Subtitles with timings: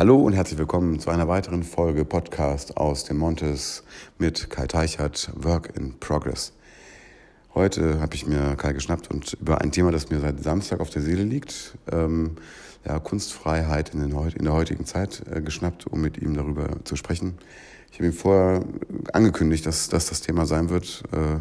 [0.00, 3.84] Hallo und herzlich willkommen zu einer weiteren Folge Podcast aus dem Montes
[4.16, 6.54] mit Kai Teichert, Work in Progress.
[7.54, 10.88] Heute habe ich mir Kai geschnappt und über ein Thema, das mir seit Samstag auf
[10.88, 12.36] der Seele liegt, ähm,
[12.86, 17.36] ja, Kunstfreiheit in, in, der heutigen Zeit äh, geschnappt, um mit ihm darüber zu sprechen.
[17.92, 18.64] Ich habe ihm vorher
[19.12, 21.02] angekündigt, dass, dass das Thema sein wird.
[21.12, 21.40] Äh,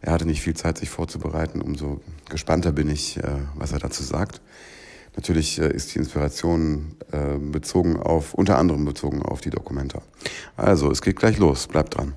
[0.00, 1.60] er hatte nicht viel Zeit, sich vorzubereiten.
[1.60, 2.00] Umso
[2.30, 4.40] gespannter bin ich, äh, was er dazu sagt.
[5.16, 10.00] Natürlich äh, ist die Inspiration äh, bezogen auf, unter anderem bezogen auf die Dokumenta.
[10.56, 11.66] Also, es geht gleich los.
[11.66, 12.14] Bleibt dran.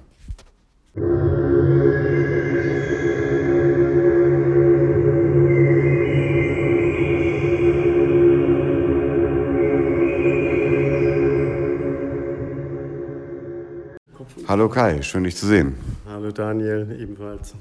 [14.48, 15.76] Hallo Kai, schön dich zu sehen.
[16.08, 17.56] Hallo Daniel, ebenfalls.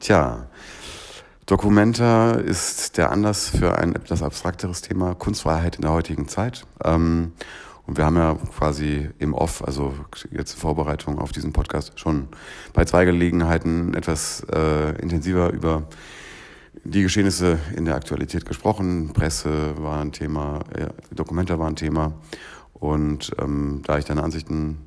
[0.00, 0.48] Tja,
[1.48, 6.66] Documenta ist der Anlass für ein etwas abstrakteres Thema Kunstfreiheit in der heutigen Zeit.
[6.84, 7.32] Ähm,
[7.86, 9.94] und wir haben ja quasi im Off, also
[10.30, 12.28] jetzt Vorbereitung auf diesen Podcast, schon
[12.74, 15.88] bei zwei Gelegenheiten etwas äh, intensiver über
[16.84, 19.14] die Geschehnisse in der Aktualität gesprochen.
[19.14, 22.12] Presse war ein Thema, äh, Dokumenta war ein Thema.
[22.74, 24.86] Und ähm, da ich deine Ansichten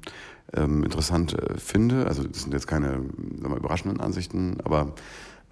[0.53, 2.99] ähm, interessant äh, finde, also das sind jetzt keine
[3.41, 4.93] wir, überraschenden Ansichten, aber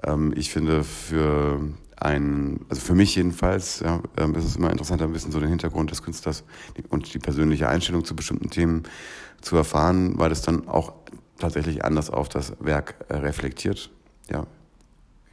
[0.04, 1.60] ähm, ich finde für
[1.96, 5.50] ein, also für mich jedenfalls, ja, ähm, ist es immer interessanter, ein bisschen so den
[5.50, 6.44] Hintergrund des Künstlers
[6.90, 8.84] und die persönliche Einstellung zu bestimmten Themen
[9.42, 10.94] zu erfahren, weil es dann auch
[11.38, 13.90] tatsächlich anders auf das Werk äh, reflektiert.
[14.30, 14.46] Ja,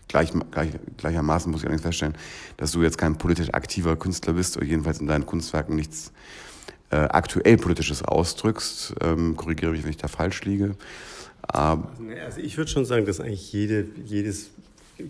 [0.09, 2.14] Gleich, gleich, gleichermaßen muss ich allerdings feststellen,
[2.59, 6.12] dass du jetzt kein politisch aktiver Künstler bist oder jedenfalls in deinen Kunstwerken nichts
[6.91, 8.94] äh, aktuell Politisches ausdrückst.
[9.00, 10.77] Ähm, korrigiere mich, wenn ich da falsch liege.
[11.42, 11.91] Aber
[12.25, 14.50] also ich würde schon sagen, dass eigentlich jede, jedes,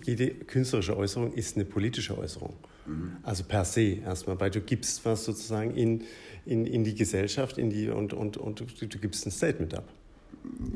[0.05, 2.55] jede künstlerische Äußerung ist eine politische Äußerung.
[2.87, 3.17] Mhm.
[3.23, 6.03] Also per se erstmal, weil du gibst was sozusagen in,
[6.45, 9.89] in, in die Gesellschaft in die, und, und, und du, du gibst ein Statement ab.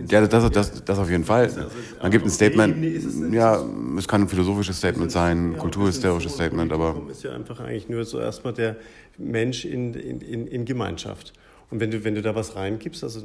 [0.09, 1.45] Ja, das, das, das auf jeden Fall.
[1.45, 1.61] Also
[2.03, 3.65] Man gibt ein Statement, ja,
[3.97, 7.01] es kann ein philosophisches Statement sein, kulturhistorisches Statement, aber...
[7.11, 8.77] ist ja einfach eigentlich nur so erstmal der
[9.17, 11.33] Mensch in, in, in Gemeinschaft.
[11.71, 13.21] Und wenn du, wenn du da was reingibst, also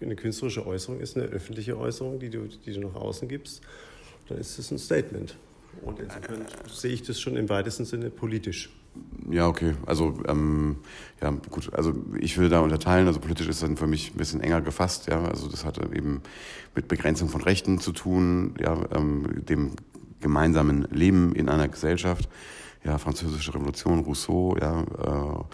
[0.00, 3.60] eine, künstlerische Äußerung ist eine öffentliche Äußerung, die du, die du nach außen gibst,
[4.28, 5.36] dann ist es ein Statement.
[5.82, 8.70] Und insofern sehe ich das schon im weitesten Sinne politisch.
[9.30, 9.74] Ja, okay.
[9.86, 10.76] Also, ähm,
[11.20, 11.72] ja, gut.
[11.72, 13.06] Also, ich will da unterteilen.
[13.06, 15.06] Also, politisch ist dann für mich ein bisschen enger gefasst.
[15.06, 16.20] Ja, also, das hat eben
[16.74, 19.72] mit Begrenzung von Rechten zu tun, ja, ähm, dem
[20.20, 22.28] gemeinsamen Leben in einer Gesellschaft.
[22.84, 25.44] Ja, französische Revolution, Rousseau, ja, äh,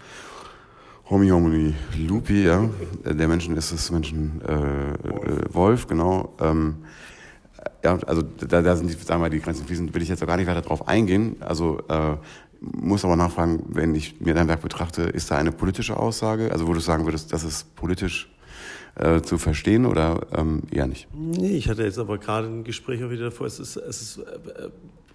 [1.09, 2.69] Homi Homini Lupi, ja.
[3.05, 6.35] Der Menschen ist das Menschen äh, äh, Wolf, genau.
[6.39, 6.77] Ähm,
[7.83, 10.27] ja, also da, da sind die, sagen wir, die Grenzen fließend, will ich jetzt auch
[10.27, 11.37] gar nicht weiter drauf eingehen.
[11.39, 12.17] Also äh,
[12.61, 16.51] muss aber nachfragen, wenn ich mir dein Werk betrachte, ist da eine politische Aussage?
[16.51, 18.29] Also wo du sagen würdest, das ist politisch
[18.95, 21.07] äh, zu verstehen oder ähm, eher nicht?
[21.13, 24.17] Nee, ich hatte jetzt aber gerade ein Gespräch auch wieder davor, es ist, es ist
[24.17, 24.69] äh,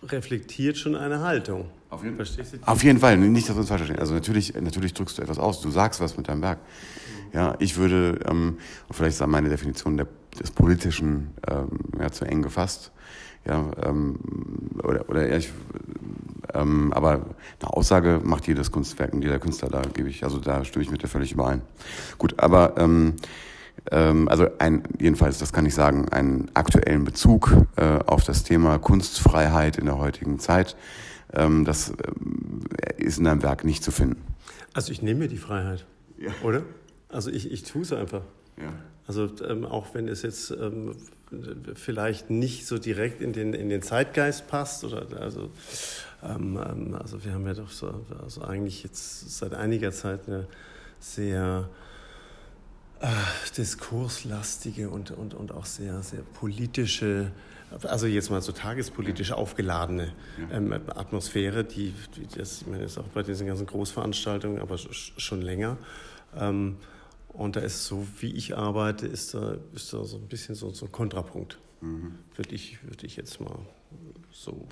[0.07, 1.67] reflektiert schon eine Haltung.
[1.91, 2.59] Auf jeden, Verstehst du?
[2.67, 4.01] Auf jeden Fall, nicht, dass wir uns falsch verstehen.
[4.01, 6.59] Also natürlich, natürlich drückst du etwas aus, du sagst was mit deinem Werk.
[7.33, 8.59] Ja, ich würde, ähm,
[8.91, 10.07] vielleicht ist meine Definition der,
[10.41, 11.69] des Politischen ähm,
[11.99, 12.93] ja, zu eng gefasst.
[13.47, 14.19] Ja, ähm,
[14.83, 15.53] oder, oder ich,
[16.55, 17.27] ähm, aber
[17.61, 20.91] eine Aussage macht jedes Kunstwerk und jeder Künstler, da gebe ich, also da stimme ich
[20.91, 21.63] mit dir völlig überein.
[22.17, 23.17] Gut, aber ähm,
[23.91, 28.79] ähm, also ein, jedenfalls, das kann ich sagen, einen aktuellen Bezug äh, auf das Thema
[28.79, 30.77] Kunstfreiheit in der heutigen Zeit.
[31.33, 34.23] Ähm, das äh, ist in deinem Werk nicht zu finden.
[34.73, 35.87] Also ich nehme mir die Freiheit,
[36.19, 36.31] ja.
[36.43, 36.63] oder?
[37.09, 38.23] Also ich, ich tue es einfach.
[38.57, 38.73] Ja.
[39.07, 40.97] Also ähm, auch wenn es jetzt ähm,
[41.75, 45.51] vielleicht nicht so direkt in den, in den Zeitgeist passt oder also,
[46.23, 50.47] ähm, ähm also wir haben ja doch so also eigentlich jetzt seit einiger Zeit eine
[51.01, 51.69] sehr
[53.01, 53.07] äh,
[53.57, 57.31] diskurslastige und, und, und auch sehr, sehr politische,
[57.83, 60.13] also jetzt mal so tagespolitisch aufgeladene
[60.51, 65.43] ähm, Atmosphäre, die, die das ich meine, ist auch bei diesen ganzen Großveranstaltungen, aber schon
[65.43, 65.77] länger.
[66.37, 66.77] Ähm,
[67.35, 70.71] und da ist so, wie ich arbeite, ist da, ist da so ein bisschen so,
[70.71, 71.59] so ein Kontrapunkt.
[71.81, 72.15] Mhm.
[72.37, 73.59] Würde ich, würd ich jetzt mal
[74.33, 74.67] so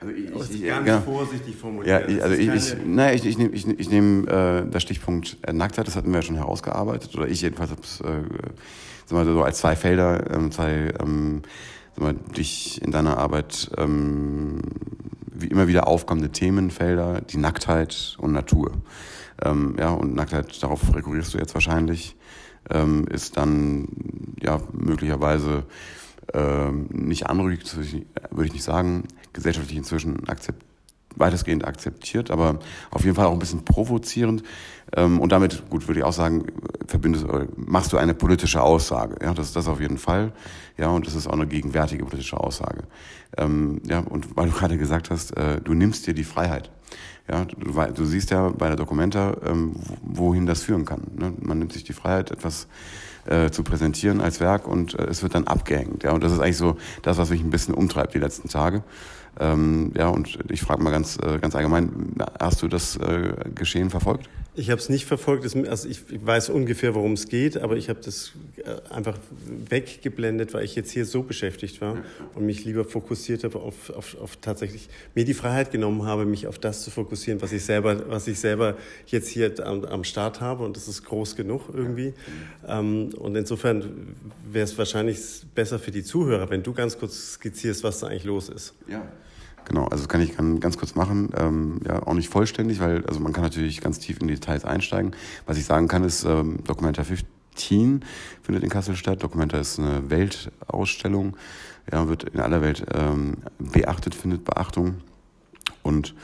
[0.00, 2.08] also ich, ich, ganz ja, vorsichtig formuliert.
[2.08, 5.38] Ja, ich, also ich, ich, naja, ich, ich nehme ich, ich nehm, äh, das Stichpunkt
[5.42, 9.42] äh, Nacktheit, das hatten wir ja schon herausgearbeitet, oder ich jedenfalls habe es äh, so
[9.42, 11.42] als zwei Felder, ähm, zwei, ähm,
[11.96, 14.60] mal, dich in deiner Arbeit ähm,
[15.38, 18.72] wie immer wieder aufkommende Themenfelder, die Nacktheit und Natur.
[19.42, 22.16] Ähm, ja, und Nacktheit, darauf rekurrierst du jetzt wahrscheinlich,
[22.70, 23.88] ähm, ist dann
[24.40, 25.64] ja möglicherweise
[26.32, 27.76] ähm, nicht anrüchig,
[28.30, 30.64] würde ich nicht sagen, gesellschaftlich inzwischen akzept,
[31.16, 32.60] weitestgehend akzeptiert, aber
[32.90, 34.42] auf jeden Fall auch ein bisschen provozierend.
[34.94, 36.46] Ähm, und damit, gut, würde ich auch sagen,
[36.86, 37.26] verbindest,
[37.56, 39.16] machst du eine politische Aussage.
[39.22, 40.32] Ja, das ist das auf jeden Fall.
[40.78, 42.84] Ja, und das ist auch eine gegenwärtige politische Aussage.
[43.36, 46.70] Ähm, ja, und weil du gerade gesagt hast, äh, du nimmst dir die Freiheit.
[47.28, 51.02] Ja, du, du siehst ja bei der Dokumenta, ähm, wohin das führen kann.
[51.16, 51.32] Ne?
[51.40, 52.68] Man nimmt sich die Freiheit, etwas
[53.26, 56.04] äh, zu präsentieren als Werk und äh, es wird dann abgehängt.
[56.04, 58.84] Ja, und das ist eigentlich so das, was mich ein bisschen umtreibt die letzten Tage.
[59.38, 63.90] Ähm, ja, und ich frage mal ganz, äh, ganz allgemein, hast du das äh, Geschehen
[63.90, 64.28] verfolgt?
[64.58, 65.44] Ich habe es nicht verfolgt.
[65.68, 69.18] Also ich weiß ungefähr, worum es geht, aber ich habe das äh, einfach
[69.68, 71.98] weggeblendet, weil ich jetzt hier so beschäftigt war
[72.34, 76.46] und mich lieber fokussiert habe auf, auf, auf tatsächlich mir die Freiheit genommen habe, mich
[76.46, 80.40] auf das zu fokussieren, was ich selber, was ich selber jetzt hier am, am Start
[80.40, 82.14] habe und das ist groß genug irgendwie.
[82.66, 84.16] Ähm, und insofern
[84.50, 85.18] wäre es wahrscheinlich
[85.54, 88.72] besser für die Zuhörer, wenn du ganz kurz skizzierst, was da eigentlich los ist.
[88.88, 89.06] Ja.
[89.66, 91.30] Genau, also das kann ich ganz kurz machen.
[91.36, 94.64] Ähm, ja, auch nicht vollständig, weil also man kann natürlich ganz tief in die Details
[94.64, 95.14] einsteigen.
[95.44, 98.04] Was ich sagen kann, ist ähm, Documenta 15
[98.42, 99.24] findet in Kassel statt.
[99.24, 101.36] Documenta ist eine Weltausstellung,
[101.90, 104.98] ja, wird in aller Welt ähm, beachtet, findet Beachtung.
[105.82, 106.14] Und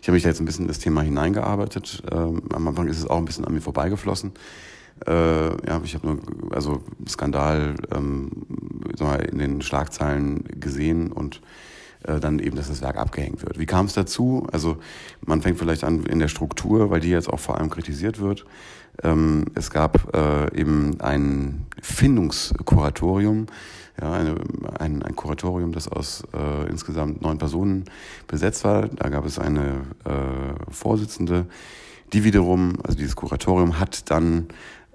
[0.00, 2.04] ich habe mich da jetzt ein bisschen in das Thema hineingearbeitet.
[2.12, 4.32] Ähm, am Anfang ist es auch ein bisschen an mir vorbeigeflossen.
[5.06, 6.18] Äh, ja, ich habe nur
[6.52, 8.30] also Skandal ähm,
[9.28, 11.40] in den Schlagzeilen gesehen und
[12.04, 13.58] äh, dann eben, dass das Werk abgehängt wird.
[13.58, 14.46] Wie kam es dazu?
[14.52, 14.76] Also
[15.24, 18.44] man fängt vielleicht an in der Struktur, weil die jetzt auch vor allem kritisiert wird.
[19.02, 23.46] Ähm, es gab äh, eben ein Findungskuratorium,
[24.00, 24.34] ja, eine,
[24.78, 27.84] ein, ein Kuratorium, das aus äh, insgesamt neun Personen
[28.26, 28.88] besetzt war.
[28.88, 31.46] Da gab es eine äh, Vorsitzende,
[32.12, 34.48] die wiederum, also dieses Kuratorium hat dann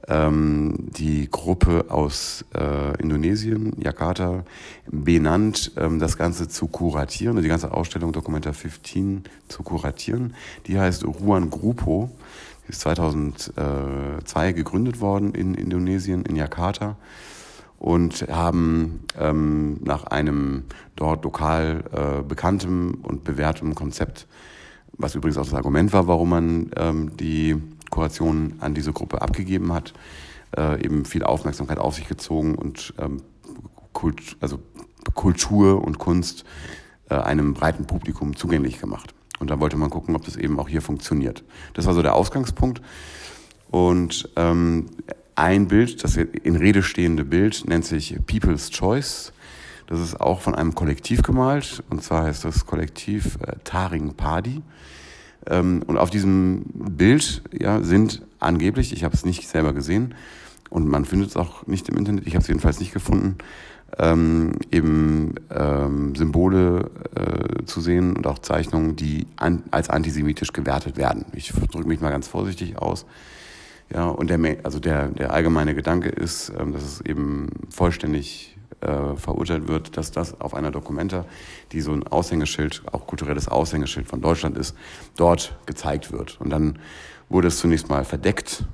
[0.07, 4.43] ähm, die Gruppe aus äh, Indonesien, Jakarta,
[4.89, 10.33] benannt, ähm, das Ganze zu kuratieren, also die ganze Ausstellung Documenta 15 zu kuratieren.
[10.67, 12.09] Die heißt Ruan Grupo,
[12.67, 16.97] ist 2002 gegründet worden in Indonesien, in Jakarta
[17.79, 20.63] und haben ähm, nach einem
[20.95, 24.27] dort lokal äh, bekanntem und bewährtem Konzept,
[24.97, 27.55] was übrigens auch das Argument war, warum man ähm, die
[27.89, 29.93] Kuration an diese Gruppe abgegeben hat,
[30.55, 33.21] äh, eben viel Aufmerksamkeit auf sich gezogen und ähm,
[33.93, 34.59] Kult, also
[35.13, 36.45] Kultur und Kunst
[37.09, 39.13] äh, einem breiten Publikum zugänglich gemacht.
[39.39, 41.43] Und da wollte man gucken, ob das eben auch hier funktioniert.
[41.73, 42.81] Das war so der Ausgangspunkt.
[43.69, 44.87] Und ähm,
[45.35, 49.33] ein Bild, das in Rede stehende Bild, nennt sich People's Choice.
[49.85, 51.83] Das ist auch von einem Kollektiv gemalt.
[51.89, 54.61] Und zwar heißt das Kollektiv äh, Taring Padi.
[55.45, 60.15] Ähm, und auf diesem Bild ja, sind angeblich, ich habe es nicht selber gesehen
[60.69, 63.37] und man findet es auch nicht im Internet, ich habe es jedenfalls nicht gefunden,
[63.97, 70.97] ähm, eben ähm, Symbole äh, zu sehen und auch Zeichnungen, die an, als antisemitisch gewertet
[70.97, 71.25] werden.
[71.33, 73.05] Ich drücke mich mal ganz vorsichtig aus.
[73.93, 79.15] Ja, und der, also der, der allgemeine Gedanke ist, ähm, dass es eben vollständig äh,
[79.15, 81.25] verurteilt wird, dass das auf einer Dokumenta,
[81.71, 84.75] die so ein Aushängeschild, auch kulturelles Aushängeschild von Deutschland ist,
[85.15, 86.39] dort gezeigt wird.
[86.39, 86.79] Und dann
[87.29, 88.65] wurde es zunächst mal verdeckt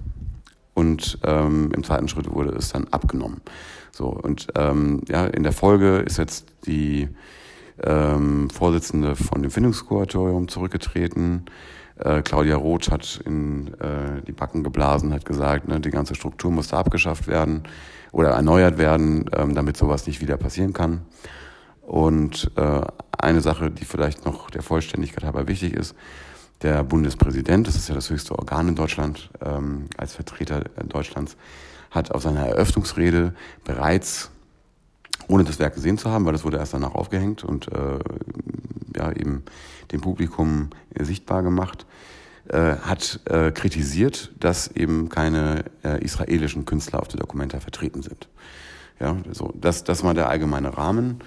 [0.74, 3.42] und ähm, im zweiten Schritt wurde es dann abgenommen.
[3.92, 7.07] So und ähm, ja, in der Folge ist jetzt die
[7.81, 11.45] ähm, Vorsitzende von dem Findungskuratorium zurückgetreten.
[12.00, 16.51] Äh, Claudia Roth hat in äh, die Backen geblasen, hat gesagt, ne, die ganze Struktur
[16.51, 17.64] musste abgeschafft werden
[18.12, 21.02] oder erneuert werden, ähm, damit sowas nicht wieder passieren kann.
[21.81, 22.81] Und äh,
[23.18, 25.95] eine Sache, die vielleicht noch der Vollständigkeit halber wichtig ist,
[26.62, 31.35] der Bundespräsident, das ist ja das höchste Organ in Deutschland, ähm, als Vertreter Deutschlands,
[31.92, 33.33] hat auf seiner Eröffnungsrede
[33.66, 34.31] bereits,
[35.27, 37.99] ohne das Werk gesehen zu haben, weil das wurde erst danach aufgehängt und äh,
[38.95, 39.44] ja eben
[39.92, 41.85] dem Publikum sichtbar gemacht,
[42.49, 48.27] äh, hat äh, kritisiert, dass eben keine äh, israelischen Künstler auf der Dokumenta vertreten sind.
[48.99, 51.19] Ja, so, das, das war der allgemeine Rahmen.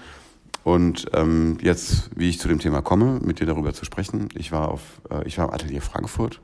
[0.63, 4.29] Und ähm, jetzt, wie ich zu dem Thema komme, mit dir darüber zu sprechen.
[4.35, 6.41] Ich war auf, äh, ich war im Atelier Frankfurt,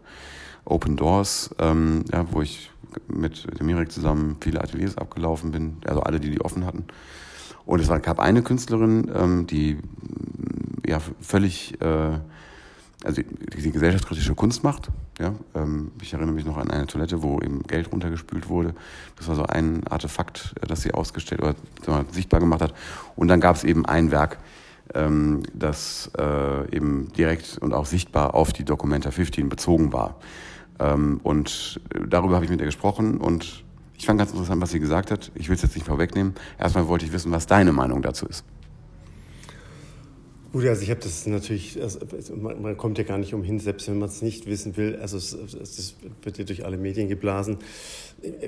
[0.66, 2.72] Open Doors, ähm, ja, wo ich
[3.08, 6.86] mit dem Mirek zusammen viele Ateliers abgelaufen bin, also alle, die die offen hatten.
[7.66, 9.78] Und es gab eine Künstlerin, ähm, die
[10.86, 12.20] ja völlig äh,
[13.04, 14.90] also die, die gesellschaftskritische Kunst macht.
[15.20, 18.74] Ja, ähm, ich erinnere mich noch an eine Toilette, wo eben Geld runtergespült wurde.
[19.18, 21.56] Das war so ein Artefakt, äh, das sie ausgestellt oder
[21.88, 22.74] mal, sichtbar gemacht hat.
[23.16, 24.40] Und dann gab es eben ein Werk,
[24.94, 30.20] ähm, das äh, eben direkt und auch sichtbar auf die Documenta 15 bezogen war.
[30.80, 33.64] Ähm, und darüber habe ich mit ihr gesprochen und
[34.04, 35.32] ich fand ganz interessant, was sie gesagt hat.
[35.34, 36.34] Ich will es jetzt nicht vorwegnehmen.
[36.60, 38.44] Erstmal wollte ich wissen, was deine Meinung dazu ist.
[40.52, 42.00] Gut, also ich habe das natürlich, also
[42.36, 44.98] man, man, kommt ja gar nicht umhin, selbst wenn man es nicht wissen will.
[45.02, 47.60] Also es, es, wird ja durch alle Medien geblasen.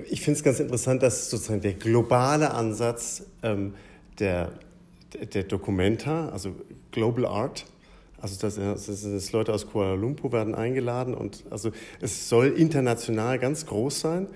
[0.09, 3.75] Ich finde es ganz interessant, dass sozusagen der globale Ansatz ähm,
[4.19, 4.51] der,
[5.33, 6.53] der Documenta, also
[6.91, 7.65] Global Art,
[8.19, 11.71] also das, das, das Leute aus Kuala Lumpur werden eingeladen und also
[12.01, 14.27] es soll international ganz groß sein,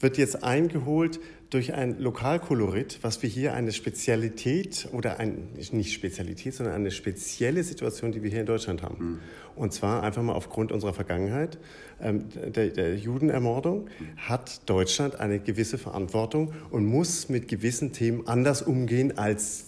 [0.00, 6.54] wird jetzt eingeholt durch ein Lokalkolorit, was wir hier eine Spezialität oder ein, nicht Spezialität,
[6.54, 9.04] sondern eine spezielle Situation, die wir hier in Deutschland haben.
[9.04, 9.18] Mhm.
[9.54, 11.58] Und zwar einfach mal aufgrund unserer Vergangenheit
[12.00, 18.62] ähm, der, der, Judenermordung hat Deutschland eine gewisse Verantwortung und muss mit gewissen Themen anders
[18.62, 19.66] umgehen als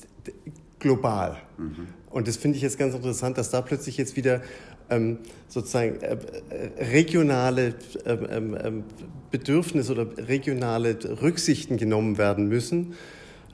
[0.78, 1.38] global.
[1.56, 1.88] Mhm.
[2.11, 4.42] Und das finde ich jetzt ganz interessant, dass da plötzlich jetzt wieder
[4.90, 5.18] ähm,
[5.49, 6.16] sozusagen äh,
[6.50, 8.85] äh, regionale ähm, ähm, ähm,
[9.30, 12.95] Bedürfnisse oder regionale Rücksichten genommen werden müssen,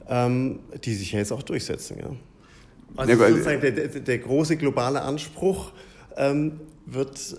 [0.08, 1.98] ähm, die sich ja jetzt auch durchsetzen.
[1.98, 2.10] Ja.
[2.96, 5.72] Also ja, sozusagen der, der, der, große globale Anspruch
[6.16, 7.36] ähm, wird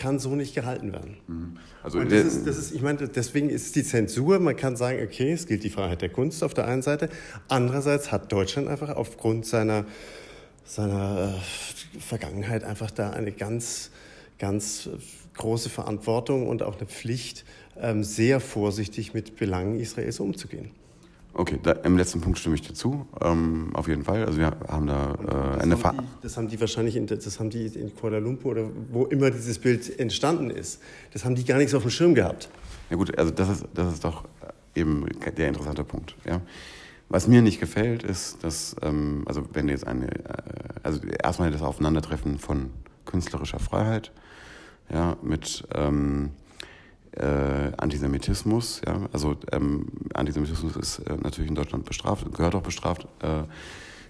[0.00, 1.18] kann so nicht gehalten werden.
[1.28, 1.56] Mhm.
[1.82, 4.98] Also und das ist, das ist, ich meine, deswegen ist die Zensur, man kann sagen,
[5.04, 7.10] okay, es gilt die Freiheit der Kunst auf der einen Seite,
[7.48, 9.84] andererseits hat Deutschland einfach aufgrund seiner
[10.70, 13.90] seiner äh, Vergangenheit einfach da eine ganz,
[14.38, 14.88] ganz
[15.34, 17.44] große Verantwortung und auch eine Pflicht,
[17.80, 20.70] ähm, sehr vorsichtig mit Belangen Israels umzugehen.
[21.32, 24.24] Okay, da, im letzten Punkt stimme ich dir zu, ähm, auf jeden Fall.
[24.24, 27.66] Also wir haben da äh, eine Ver Das haben die wahrscheinlich, in, das haben die
[27.66, 30.80] in Kuala Lumpur oder wo immer dieses Bild entstanden ist,
[31.12, 32.48] das haben die gar nichts auf dem Schirm gehabt.
[32.90, 34.24] Ja gut, also das ist, das ist doch
[34.74, 36.14] eben der interessante Punkt.
[36.24, 36.40] Ja?
[37.10, 40.32] Was mir nicht gefällt, ist, dass, ähm, also wenn jetzt eine, äh,
[40.84, 42.70] also erstmal das Aufeinandertreffen von
[43.04, 44.12] künstlerischer Freiheit,
[44.88, 46.30] ja, mit ähm,
[47.10, 53.08] äh, Antisemitismus, ja, also ähm, Antisemitismus ist äh, natürlich in Deutschland bestraft, gehört auch bestraft,
[53.22, 53.42] äh,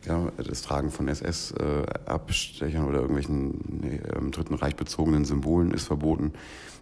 [0.06, 5.86] ja, das Tragen von SS-Abstechern äh, oder irgendwelchen nee, ähm, Dritten Reich bezogenen Symbolen ist
[5.86, 6.34] verboten.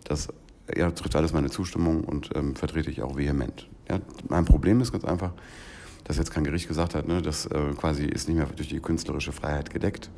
[0.03, 0.29] Das
[0.77, 3.69] ja, tritt alles meine Zustimmung und ähm, vertrete ich auch vehement.
[3.89, 5.33] Ja, mein Problem ist ganz einfach,
[6.05, 8.81] dass jetzt kein Gericht gesagt hat, ne, das äh, quasi ist nicht mehr durch die
[8.81, 10.11] künstlerische Freiheit gedeckt,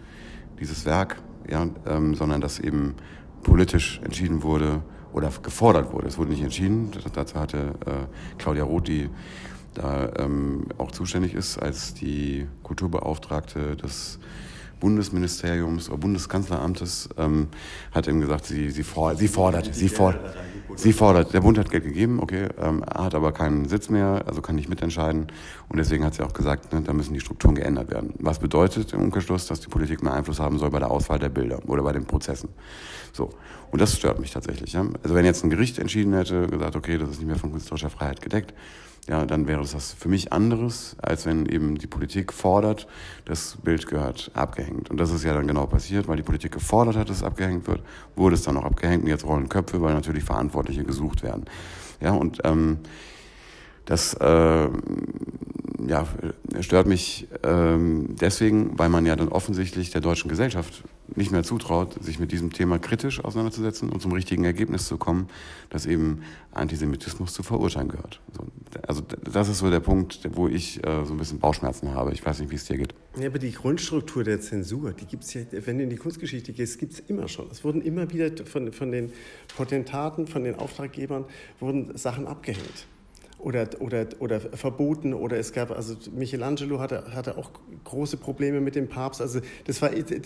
[0.61, 2.95] dieses Werk, ja, ähm, sondern dass eben
[3.43, 4.83] politisch entschieden wurde
[5.13, 6.09] oder gefordert wurde.
[6.09, 9.09] Es wurde nicht entschieden, dazu hatte äh, Claudia Roth, die
[9.75, 14.19] da ähm, auch zuständig ist als die Kulturbeauftragte des
[14.81, 17.49] Bundesministeriums oder Bundeskanzleramtes ähm,
[17.93, 20.35] hat eben gesagt, sie, sie, for, sie fordert, sie fordert,
[20.77, 21.33] sie fordert.
[21.33, 24.69] Der Bund hat Geld gegeben, okay, ähm, hat aber keinen Sitz mehr, also kann nicht
[24.69, 25.27] mitentscheiden.
[25.69, 28.15] Und deswegen hat sie auch gesagt, ne, da müssen die Strukturen geändert werden.
[28.19, 31.29] Was bedeutet im Umkehrschluss, dass die Politik mehr Einfluss haben soll bei der Auswahl der
[31.29, 32.49] Bilder oder bei den Prozessen.
[33.13, 33.31] So.
[33.71, 34.73] Und das stört mich tatsächlich.
[34.73, 34.87] Ja?
[35.03, 37.91] Also wenn jetzt ein Gericht entschieden hätte, gesagt, okay, das ist nicht mehr von künstlerischer
[37.91, 38.55] Freiheit gedeckt,
[39.09, 42.87] ja, dann wäre das was für mich anderes, als wenn eben die Politik fordert,
[43.25, 44.91] das Bild gehört abgehängt.
[44.91, 47.67] Und das ist ja dann genau passiert, weil die Politik gefordert hat, dass es abgehängt
[47.67, 47.83] wird,
[48.15, 51.47] wurde es dann auch abgehängt und jetzt rollen Köpfe, weil natürlich Verantwortliche gesucht werden.
[52.01, 52.79] Ja, und ähm,
[53.87, 54.69] das äh,
[55.89, 56.07] ja,
[56.61, 60.85] stört mich ähm, deswegen, weil man ja dann offensichtlich der deutschen Gesellschaft
[61.17, 65.29] nicht mehr zutraut, sich mit diesem Thema kritisch auseinanderzusetzen und zum richtigen Ergebnis zu kommen,
[65.69, 66.23] dass eben
[66.53, 68.21] Antisemitismus zu verurteilen gehört.
[68.87, 72.13] Also das ist so der Punkt, wo ich äh, so ein bisschen Bauchschmerzen habe.
[72.13, 72.95] Ich weiß nicht, wie es dir geht.
[73.19, 76.53] Ja, aber die Grundstruktur der Zensur, die gibt es ja, wenn du in die Kunstgeschichte
[76.53, 77.49] gehst, gibt es immer schon.
[77.51, 79.13] Es wurden immer wieder von, von den
[79.57, 81.25] Potentaten, von den Auftraggebern,
[81.59, 82.87] wurden Sachen abgehängt
[83.43, 87.51] oder, oder, oder verboten oder es gab, also Michelangelo hatte, hatte auch
[87.85, 89.21] große Probleme mit dem Papst.
[89.21, 90.21] Also das war die,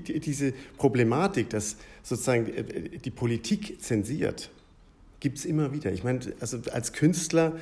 [0.00, 2.50] die, diese Problematik, dass sozusagen
[3.04, 4.50] die Politik zensiert,
[5.20, 5.92] gibt es immer wieder.
[5.92, 7.52] Ich meine, also als Künstler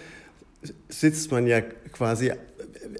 [0.88, 2.32] sitzt man ja quasi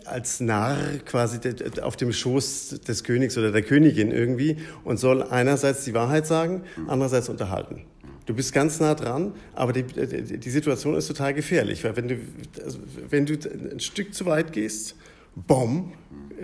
[0.05, 1.39] als Narr quasi
[1.81, 6.63] auf dem Schoß des Königs oder der Königin irgendwie und soll einerseits die Wahrheit sagen,
[6.89, 7.85] andererseits unterhalten.
[8.27, 12.19] Du bist ganz nah dran, aber die, die Situation ist total gefährlich, weil wenn du,
[12.65, 12.79] also
[13.11, 13.35] wenn du
[13.71, 14.95] ein Stück zu weit gehst,
[15.35, 15.93] bom,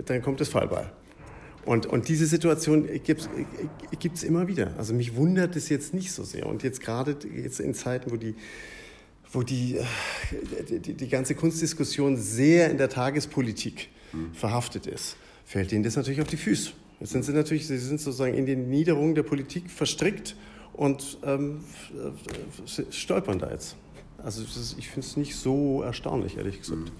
[0.05, 0.91] dann kommt das Fallball.
[1.65, 3.29] Und, und diese Situation gibt
[4.15, 4.73] es immer wieder.
[4.77, 6.47] Also mich wundert es jetzt nicht so sehr.
[6.47, 8.35] Und jetzt gerade jetzt in Zeiten, wo die,
[9.31, 9.77] wo die,
[10.69, 13.89] die, die ganze Kunstdiskussion sehr in der Tagespolitik
[14.33, 16.71] verhaftet ist, fällt ihnen das natürlich auf die Füße.
[16.99, 20.35] Jetzt sind sie natürlich, sie sind sozusagen in den Niederungen der Politik verstrickt
[20.79, 21.59] und ähm,
[22.89, 23.75] stolpern da jetzt.
[24.23, 24.41] Also
[24.77, 26.91] ich finde es nicht so erstaunlich, ehrlich gesagt.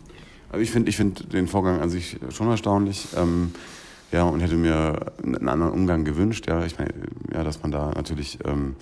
[0.49, 3.07] Also ich finde ich find den Vorgang an sich schon erstaunlich.
[3.15, 3.53] Ähm,
[4.11, 6.91] Ja, und hätte mir einen anderen Umgang gewünscht, ja, ich meine,
[7.31, 8.75] ja, dass man da natürlich ähm,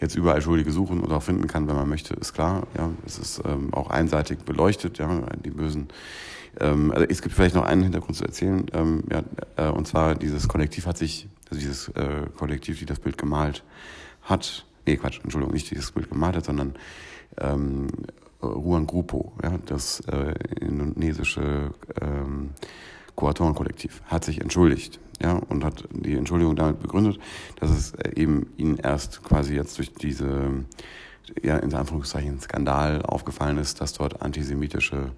[0.00, 2.66] jetzt überall Schuldige suchen oder auch finden kann, wenn man möchte, ist klar.
[2.76, 5.86] Ja, es ist ähm, auch einseitig beleuchtet, ja, die bösen.
[6.58, 9.22] Ähm, also es gibt vielleicht noch einen Hintergrund zu erzählen, ähm, ja,
[9.56, 13.62] äh, und zwar dieses Kollektiv hat sich, also dieses äh, Kollektiv, die das Bild gemalt
[14.22, 16.74] hat, nee, Quatsch, Entschuldigung, nicht dieses Bild gemalt hat, sondern
[17.38, 17.88] ähm,
[18.42, 22.50] Ruan Grupo, ja, das äh, indonesische ähm,
[23.14, 27.20] Kuratorenkollektiv, hat sich entschuldigt ja, und hat die Entschuldigung damit begründet,
[27.60, 30.64] dass es eben ihnen erst quasi jetzt durch diese,
[31.42, 35.12] ja, in Anführungszeichen Skandal aufgefallen ist, dass dort antisemitische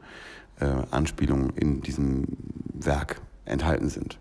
[0.61, 2.25] äh, Anspielungen in diesem
[2.73, 4.19] Werk enthalten sind.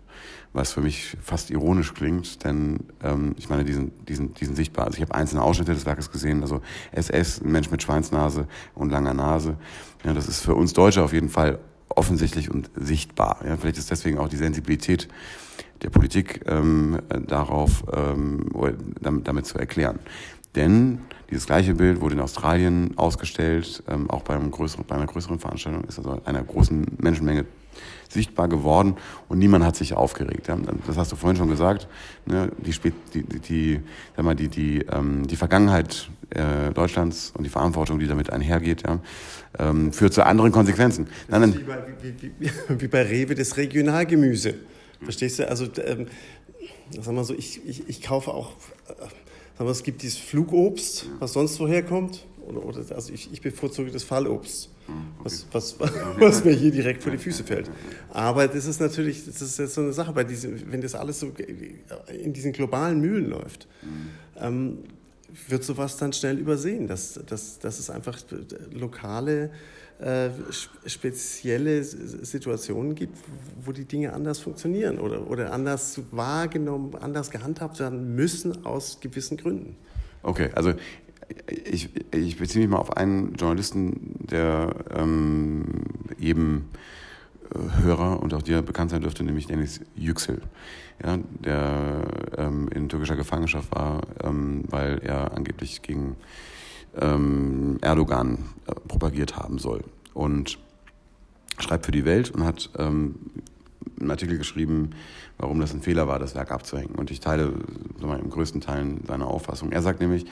[0.52, 4.86] Was für mich fast ironisch klingt, denn ähm, ich meine, diesen, diesen, diesen sichtbar.
[4.86, 6.60] Also ich habe einzelne Ausschnitte des Werkes gesehen, also
[6.92, 9.56] SS, ein Mensch mit Schweinsnase und langer Nase.
[10.04, 13.40] Ja, das ist für uns Deutsche auf jeden Fall offensichtlich und sichtbar.
[13.46, 15.08] Ja, vielleicht ist deswegen auch die Sensibilität
[15.82, 18.48] der Politik ähm, darauf ähm,
[19.00, 19.98] damit, damit zu erklären.
[20.54, 21.00] Denn
[21.30, 25.84] dieses gleiche Bild wurde in Australien ausgestellt, ähm, auch bei, größeren, bei einer größeren Veranstaltung,
[25.84, 27.44] ist also einer großen Menschenmenge
[28.08, 28.96] sichtbar geworden
[29.28, 30.48] und niemand hat sich aufgeregt.
[30.86, 31.88] Das hast du vorhin schon gesagt.
[32.26, 32.72] Ne, die,
[33.14, 33.80] die, die,
[34.16, 38.84] sag mal, die, die, ähm, die Vergangenheit äh, Deutschlands und die Verantwortung, die damit einhergeht,
[38.86, 39.00] ja,
[39.58, 41.08] ähm, führt zu anderen Konsequenzen.
[41.28, 42.50] Das ist wie, bei, wie, wie,
[42.80, 44.54] wie bei Rewe das Regionalgemüse.
[45.02, 45.48] Verstehst du?
[45.48, 46.06] Also, ähm,
[46.90, 48.52] sag mal so, ich, ich, ich kaufe auch,
[48.88, 48.94] äh,
[49.58, 52.24] sag mal, es gibt dieses Flugobst, was sonst woher kommt.
[52.46, 54.70] Oder, oder, also ich, ich bevorzuge das Fallobst,
[55.22, 55.76] was, was,
[56.18, 57.70] was mir hier direkt vor die Füße fällt.
[58.10, 61.20] Aber das ist natürlich, das ist jetzt so eine Sache, bei diesem, wenn das alles
[61.20, 61.32] so
[62.12, 64.10] in diesen globalen Mühlen läuft, mhm.
[64.40, 64.78] ähm,
[65.48, 68.18] wird sowas dann schnell übersehen, dass, dass, dass es einfach
[68.72, 69.50] lokale
[69.98, 70.30] äh,
[70.86, 73.16] spezielle Situationen gibt,
[73.64, 79.36] wo die Dinge anders funktionieren oder, oder anders wahrgenommen, anders gehandhabt werden müssen aus gewissen
[79.36, 79.76] Gründen.
[80.22, 80.72] Okay, also
[81.46, 85.64] ich, ich beziehe mich mal auf einen Journalisten, der ähm,
[86.18, 86.68] eben
[87.54, 90.42] äh, Hörer und auch dir bekannt sein dürfte, nämlich Dennis Yüksel,
[91.04, 92.04] ja, der
[92.36, 96.16] ähm, in türkischer Gefangenschaft war, ähm, weil er angeblich gegen
[97.00, 99.84] ähm, Erdogan äh, propagiert haben soll.
[100.12, 100.58] Und
[101.58, 103.16] schreibt für die Welt und hat ähm,
[104.00, 104.90] einen Artikel geschrieben,
[105.38, 106.94] warum das ein Fehler war, das Werk abzuhängen.
[106.94, 107.52] Und ich teile
[108.00, 109.72] mal, im größten Teil seine Auffassung.
[109.72, 110.26] Er sagt nämlich,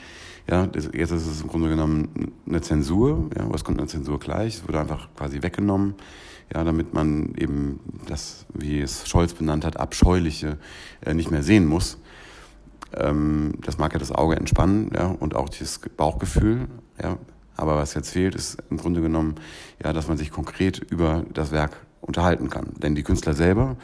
[0.49, 4.19] ja, das, jetzt ist es im Grunde genommen eine Zensur, ja, was kommt eine Zensur
[4.19, 4.55] gleich?
[4.55, 5.95] Es wurde einfach quasi weggenommen,
[6.53, 10.57] ja, damit man eben das, wie es Scholz benannt hat, abscheuliche
[11.01, 11.97] äh, nicht mehr sehen muss.
[12.95, 16.67] Ähm, das mag ja das Auge entspannen ja, und auch dieses Bauchgefühl.
[17.01, 17.17] Ja.
[17.55, 19.35] Aber was jetzt fehlt, ist im Grunde genommen,
[19.83, 22.73] ja, dass man sich konkret über das Werk unterhalten kann.
[22.81, 23.77] Denn die Künstler selber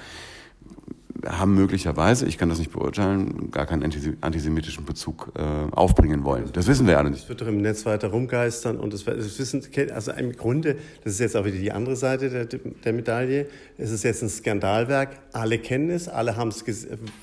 [1.25, 3.83] haben möglicherweise, ich kann das nicht beurteilen, gar keinen
[4.21, 6.49] antisemitischen Bezug äh, aufbringen wollen.
[6.53, 7.23] Das wissen wir alle nicht.
[7.23, 9.61] Es wird doch im Netz weiter rumgeistern und das, das wissen,
[9.93, 13.91] also im Grunde, das ist jetzt auch wieder die andere Seite der, der Medaille, es
[13.91, 16.63] ist jetzt ein Skandalwerk, alle kennen es, alle haben es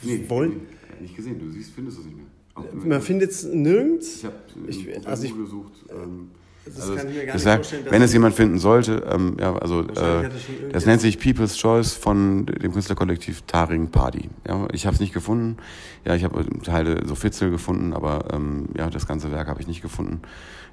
[0.02, 0.60] nee, wollen.
[1.00, 2.26] Nicht gesehen, du siehst, findest es nicht mehr.
[2.72, 4.18] Man findet es nirgends.
[4.18, 5.72] Ich habe also ich, gesucht.
[5.90, 6.30] Ähm,
[6.66, 7.86] das also kann ich mir gar nicht vorstellen.
[7.88, 10.28] Wenn es jemand finden sollte, ähm, ja, also äh,
[10.72, 14.30] das nennt sich People's Choice von dem Künstlerkollektiv Taring Party.
[14.46, 15.56] Ja, ich habe es nicht gefunden.
[16.04, 19.66] Ja, ich habe Teile so Fitzel gefunden, aber ähm, ja, das ganze Werk habe ich
[19.66, 20.20] nicht gefunden.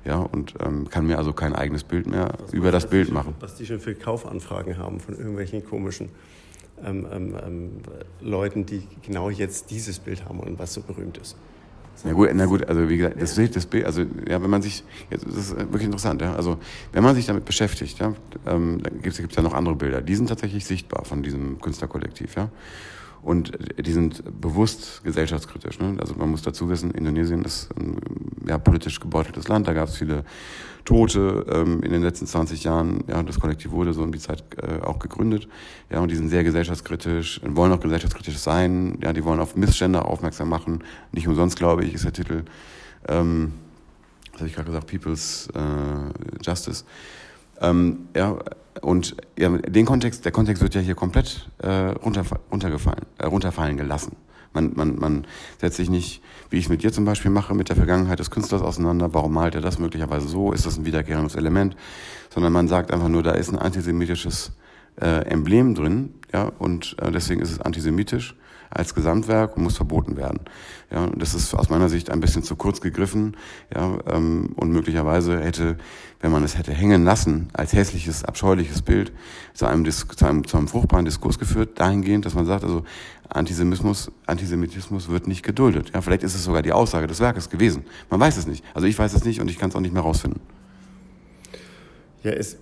[0.06, 3.36] Ja, und ähm, kann mir also kein eigenes Bild mehr was über das Bild machen.
[3.40, 6.10] Was die schon für Kaufanfragen haben von irgendwelchen komischen
[6.84, 7.72] ähm, ähm, ähm,
[8.20, 11.38] Leuten, die genau jetzt dieses Bild haben und was so berühmt ist.
[12.04, 14.62] Na gut, na gut, also wie gesagt, das Bild, das Bild, also ja, wenn man
[14.62, 16.58] sich, jetzt, das ist wirklich interessant, ja, also
[16.92, 18.14] wenn man sich damit beschäftigt, ja,
[18.46, 22.36] ähm, dann gibt es ja noch andere Bilder, die sind tatsächlich sichtbar von diesem Künstlerkollektiv,
[22.36, 22.50] ja.
[23.24, 25.80] Und die sind bewusst gesellschaftskritisch.
[25.80, 25.96] Ne?
[26.00, 27.98] Also man muss dazu wissen, Indonesien ist ein
[28.46, 29.68] ja, politisch gebeuteltes Land.
[29.68, 30.26] Da gab es viele
[30.84, 33.06] Tote ähm, in den letzten 20 Jahren.
[33.08, 35.48] Ja, das Kollektiv wurde so um die Zeit äh, auch gegründet.
[35.90, 38.98] Ja, und die sind sehr gesellschaftskritisch und wollen auch gesellschaftskritisch sein.
[39.02, 40.84] Ja, die wollen auf Missstände aufmerksam machen.
[41.14, 42.44] Nicht umsonst, glaube ich, ist der Titel,
[43.08, 43.54] ähm,
[44.34, 46.84] was habe ich gerade gesagt, People's äh, Justice.
[47.64, 48.38] Ähm, ja,
[48.82, 53.78] und ja, den Kontext, der Kontext wird ja hier komplett äh, runter, runtergefallen, äh, runterfallen
[53.78, 54.18] gelassen.
[54.54, 55.26] Man, man, man
[55.60, 58.30] setzt sich nicht, wie ich es mit dir zum Beispiel mache, mit der Vergangenheit des
[58.30, 61.76] Künstlers auseinander, warum malt er das möglicherweise so, ist das ein wiederkehrendes Element,
[62.30, 64.52] sondern man sagt einfach nur, da ist ein antisemitisches
[65.02, 68.36] äh, Emblem drin, ja, und äh, deswegen ist es antisemitisch.
[68.74, 70.40] Als Gesamtwerk und muss verboten werden.
[70.92, 73.38] Ja, das ist aus meiner Sicht ein bisschen zu kurz gegriffen.
[73.74, 75.78] Ja, ähm, und möglicherweise hätte,
[76.20, 79.12] wenn man es hätte hängen lassen, als hässliches, abscheuliches Bild,
[79.54, 82.84] zu einem, zu einem, zu einem fruchtbaren Diskurs geführt, dahingehend, dass man sagt, also
[83.30, 85.92] Antisemitismus, Antisemitismus wird nicht geduldet.
[85.94, 87.86] Ja, vielleicht ist es sogar die Aussage des Werkes gewesen.
[88.10, 88.64] Man weiß es nicht.
[88.74, 90.42] Also ich weiß es nicht und ich kann es auch nicht mehr rausfinden.
[92.24, 92.58] Ja, es,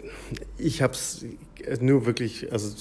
[0.57, 1.25] ich habe es
[1.81, 2.73] nur wirklich, also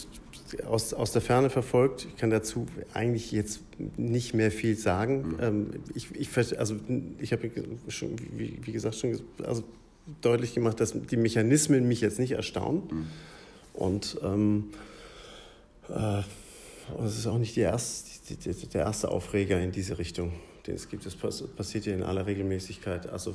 [0.67, 2.07] aus, aus der Ferne verfolgt.
[2.09, 3.61] Ich kann dazu eigentlich jetzt
[3.97, 5.29] nicht mehr viel sagen.
[5.29, 5.37] Mhm.
[5.41, 6.77] Ähm, ich, ich, also
[7.19, 7.51] ich habe
[7.89, 9.65] schon, wie, wie, gesagt, schon also
[10.21, 12.83] deutlich gemacht, dass die Mechanismen mich jetzt nicht erstaunen.
[12.91, 13.07] Mhm.
[13.75, 14.71] Und ähm,
[15.89, 16.23] äh,
[17.05, 20.33] es ist auch nicht die erste, die, die, der erste Aufreger in diese Richtung,
[20.67, 21.07] den es gibt.
[21.07, 23.35] Das passiert ja in aller Regelmäßigkeit, also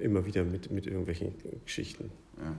[0.00, 1.34] immer wieder mit, mit irgendwelchen
[1.64, 2.10] Geschichten.
[2.38, 2.54] Ja.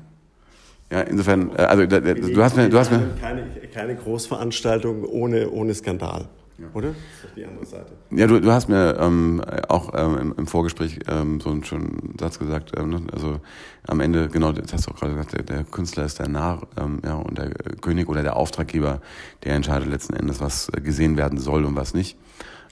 [0.91, 5.75] Ja, insofern, äh, also du hast mir, du hast mir keine, keine Großveranstaltung ohne ohne
[5.75, 6.65] Skandal, ja.
[6.73, 6.88] oder?
[6.88, 7.91] Das ist doch die andere Seite.
[8.10, 12.15] Ja, du, du hast mir ähm, auch ähm, im, im, Vorgespräch ähm, so einen schönen
[12.19, 12.71] Satz gesagt.
[12.75, 13.02] Ähm, ne?
[13.13, 13.39] Also
[13.88, 16.67] am Ende, genau, das hast du auch gerade gesagt, der, der Künstler ist der Narr,
[16.82, 17.49] ähm, ja, und der
[17.82, 18.99] König oder der Auftraggeber,
[19.43, 22.17] der entscheidet letzten Endes, was gesehen werden soll und was nicht.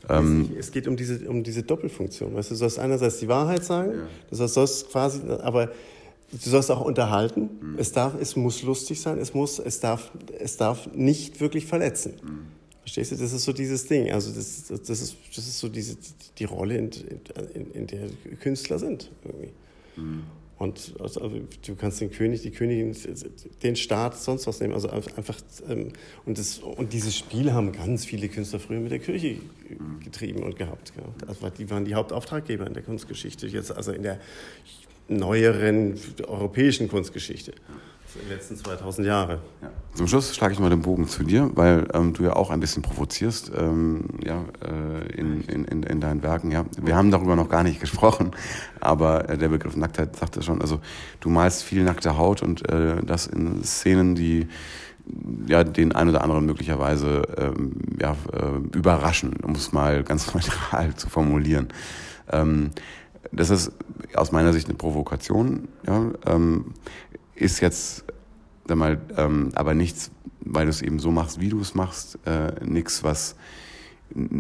[0.10, 2.34] Ähm, es geht um diese, um diese Doppelfunktion.
[2.34, 4.08] Weißt du, du sollst einerseits die Wahrheit sagen, ja.
[4.30, 5.70] du sollst quasi, aber
[6.32, 7.50] Du sollst auch unterhalten.
[7.62, 7.76] Mhm.
[7.80, 9.18] Es darf, es muss lustig sein.
[9.18, 12.14] Es muss, es darf, es darf nicht wirklich verletzen.
[12.22, 12.48] Mhm.
[12.82, 13.16] Verstehst du?
[13.16, 14.12] Das ist so dieses Ding.
[14.12, 15.98] Also das, das ist, das ist so diese
[16.38, 16.92] die Rolle, in,
[17.54, 18.10] in, in der
[18.40, 19.52] Künstler sind irgendwie.
[19.96, 20.24] Mhm.
[20.60, 21.32] Und also,
[21.68, 22.96] du kannst den König, die Königin,
[23.62, 24.74] den Staat, sonst was nehmen.
[24.74, 25.38] Also einfach
[25.70, 25.94] ähm,
[26.26, 29.38] und das und dieses Spiel haben ganz viele Künstler früher mit der Kirche
[30.04, 30.94] getrieben und gehabt.
[31.28, 33.46] Also die waren die Hauptauftraggeber in der Kunstgeschichte.
[33.46, 34.20] Jetzt also in der
[35.08, 35.96] neueren
[36.28, 37.54] europäischen Kunstgeschichte.
[38.16, 39.40] in den letzten 2000 Jahre.
[39.62, 39.70] Ja.
[39.94, 42.60] Zum Schluss schlage ich mal den Bogen zu dir, weil ähm, du ja auch ein
[42.60, 46.52] bisschen provozierst ähm, ja, äh, in, in, in, in, deinen Werken.
[46.52, 46.66] Ja.
[46.82, 48.32] Wir haben darüber noch gar nicht gesprochen,
[48.80, 50.62] aber äh, der Begriff Nacktheit sagt es schon.
[50.62, 50.80] Also
[51.20, 54.48] du malst viel nackte Haut und äh, das in Szenen, die
[55.48, 60.96] ja, den einen oder anderen möglicherweise ähm, ja, äh, überraschen, um es mal ganz neutral
[60.96, 61.70] zu formulieren.
[62.32, 62.72] Ähm,
[63.32, 63.72] das ist
[64.14, 66.74] aus meiner Sicht eine Provokation, ja, ähm,
[67.36, 68.06] ist jetzt
[68.68, 70.12] sag mal, ähm, aber nichts,
[70.42, 73.36] weil du es eben so machst, wie du es machst, äh, nichts, was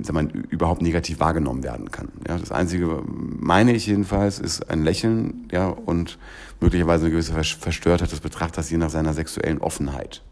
[0.02, 2.10] sag mal, überhaupt negativ wahrgenommen werden kann.
[2.28, 6.17] Ja, das Einzige, meine ich jedenfalls, ist ein Lächeln ja, und
[6.62, 10.23] möglicherweise eine gewisse Verstörtheit des Betrachters je nach seiner sexuellen Offenheit.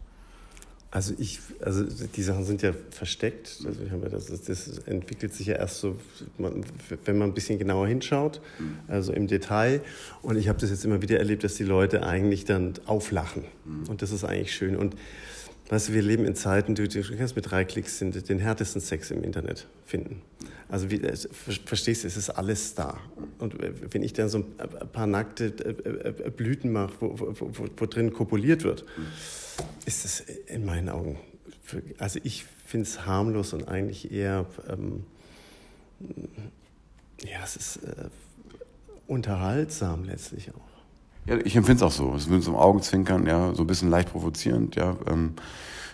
[0.90, 3.58] Also ich, also die Sachen sind ja versteckt.
[3.66, 5.96] Also habe das, das entwickelt sich ja erst so,
[6.38, 8.78] wenn man ein bisschen genauer hinschaut, mhm.
[8.86, 9.80] also im Detail.
[10.22, 13.44] Und ich habe das jetzt immer wieder erlebt, dass die Leute eigentlich dann auflachen.
[13.64, 13.88] Mhm.
[13.88, 14.76] Und das ist eigentlich schön.
[14.76, 14.94] Und
[15.70, 18.80] weißt du, wir leben in Zeiten, du, du kannst mit drei Klicks den, den härtesten
[18.80, 20.22] Sex im Internet finden.
[20.68, 21.00] Also wie,
[21.66, 22.98] verstehst du, es ist alles da.
[23.38, 23.56] Und
[23.92, 27.86] wenn ich dann so ein paar nackte äh, äh, Blüten mache, wo, wo, wo, wo
[27.86, 29.06] drin kopuliert wird, mhm
[29.84, 31.18] ist es in meinen Augen,
[31.98, 35.04] also ich finde es harmlos und eigentlich eher, ähm,
[37.22, 38.08] ja, es ist äh,
[39.06, 40.66] unterhaltsam letztlich auch.
[41.26, 42.14] Ja, ich empfinde es auch so.
[42.14, 44.96] Es wird zum Augenzwinkern, ja, so ein bisschen leicht provozierend, ja.
[45.08, 45.34] Ähm,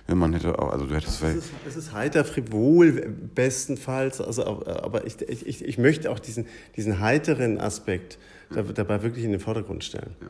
[0.08, 5.06] man hätte auch, also du hättest es ist, es ist heiter frivol bestenfalls, also aber
[5.06, 6.46] ich, ich, ich möchte auch diesen,
[6.76, 8.18] diesen heiteren Aspekt
[8.54, 8.62] ja.
[8.62, 10.14] dabei wirklich in den Vordergrund stellen.
[10.20, 10.26] Ja.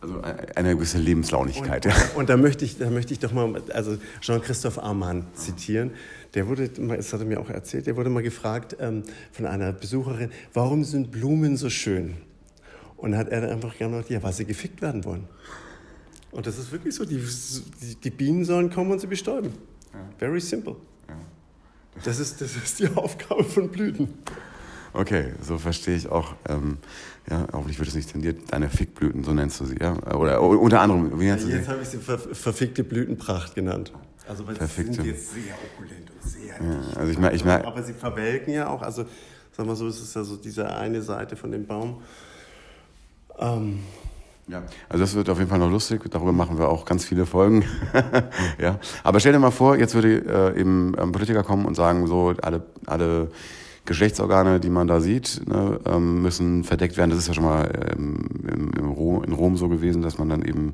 [0.00, 1.86] Also eine gewisse Lebenslaunigkeit.
[1.86, 1.98] Und, ja.
[2.16, 5.92] und da möchte ich, da möchte ich doch mal, also Jean-Christophe Armand zitieren.
[6.34, 9.72] Der wurde, das hat er mir auch erzählt, der wurde mal gefragt ähm, von einer
[9.72, 12.16] Besucherin, warum sind Blumen so schön?
[12.96, 15.28] Und hat er dann einfach gesagt, ja, weil sie gefickt werden wollen.
[16.32, 17.22] Und das ist wirklich so, die,
[18.02, 19.52] die Bienen sollen kommen und sie bestäuben.
[19.92, 20.00] Ja.
[20.18, 20.76] Very simple.
[21.08, 21.14] Ja.
[22.04, 24.08] Das, ist, das ist die Aufgabe von Blüten.
[24.92, 26.34] Okay, so verstehe ich auch.
[26.48, 26.78] Ähm,
[27.30, 28.52] ja, hoffentlich wird es nicht tendiert.
[28.52, 29.96] Deine Fickblüten, so nennst du sie, ja?
[30.14, 31.56] Oder unter anderem, wie nennst du sie?
[31.56, 33.92] Jetzt habe ich sie ver verfickte Blütenpracht genannt.
[34.28, 34.92] Also weil Perfekte.
[34.92, 37.66] sie sind jetzt sehr opulent und sehr ja, also ich merke, ich merke.
[37.66, 38.82] Aber sie verwelken ja auch.
[38.82, 39.04] Also
[39.52, 42.02] sag mal so, es ist ja so diese eine Seite von dem Baum.
[43.38, 43.80] Ähm,
[44.46, 46.02] ja, also das wird auf jeden Fall noch lustig.
[46.10, 47.64] Darüber machen wir auch ganz viele Folgen.
[48.58, 52.06] ja, aber stell dir mal vor, jetzt würde äh, eben ein Politiker kommen und sagen
[52.06, 53.30] so alle alle
[53.86, 57.10] Geschlechtsorgane, die man da sieht, ne, ähm, müssen verdeckt werden.
[57.10, 60.42] Das ist ja schon mal ähm, im Rom, in Rom so gewesen, dass man dann
[60.42, 60.72] eben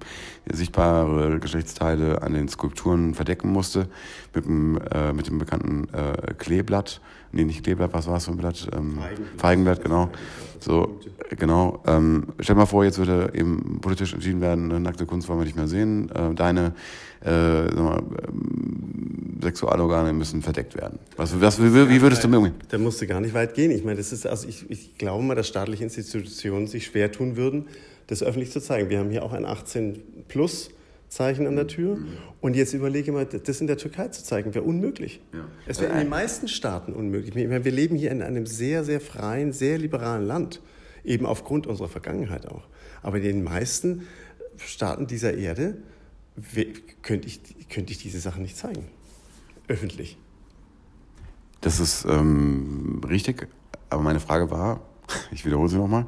[0.51, 3.89] sichtbare Geschlechtsteile an den Skulpturen verdecken musste
[4.35, 7.01] mit dem, äh, mit dem bekannten äh, Kleeblatt.
[7.33, 8.69] Nee, nicht Kleeblatt, was war es für ein Blatt?
[8.73, 9.41] Ähm, Feigenblatt.
[9.41, 10.11] Feigenblatt, genau.
[10.61, 11.01] So,
[11.39, 11.83] genau.
[11.87, 15.47] Ähm, stell mal vor, jetzt würde eben politisch entschieden werden, eine nackte Kunst wollen wir
[15.47, 16.11] nicht mehr sehen.
[16.11, 16.75] Äh, deine
[17.23, 20.99] äh, sag mal, ähm, Sexualorgane müssen verdeckt werden.
[21.17, 22.55] Was, was, wie, wie würdest du mir umgehen?
[22.69, 23.71] Da musst du gar nicht weit gehen.
[23.71, 27.37] Ich meine, das ist, also ich, ich glaube mal, dass staatliche Institutionen sich schwer tun
[27.37, 27.67] würden,
[28.07, 28.91] das öffentlich zu zeigen.
[28.91, 30.71] Wir haben hier auch ein 18 Plus
[31.11, 31.99] Zeichen an der Tür.
[32.41, 35.21] Und jetzt überlege mal, das in der Türkei zu zeigen, wäre unmöglich.
[35.35, 35.45] Ja.
[35.67, 37.35] Es wäre in den meisten Staaten unmöglich.
[37.35, 40.63] Wir leben hier in einem sehr, sehr freien, sehr liberalen Land,
[41.05, 42.63] eben aufgrund unserer Vergangenheit auch.
[43.03, 44.07] Aber in den meisten
[44.57, 45.79] Staaten dieser Erde
[47.03, 48.87] könnte ich, könnte ich diese Sachen nicht zeigen.
[49.67, 50.17] Öffentlich.
[51.61, 53.49] Das ist ähm, richtig.
[53.91, 54.81] Aber meine Frage war,
[55.33, 56.07] ich wiederhole sie nochmal,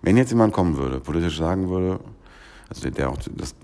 [0.00, 1.98] wenn jetzt jemand kommen würde, politisch sagen würde,
[2.68, 3.54] also der auch das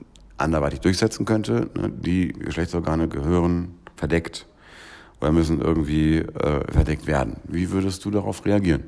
[0.40, 1.70] anderweitig durchsetzen könnte.
[1.76, 1.90] Ne?
[1.90, 4.46] Die Geschlechtsorgane gehören verdeckt
[5.20, 7.36] oder müssen irgendwie äh, verdeckt werden.
[7.44, 8.84] Wie würdest du darauf reagieren?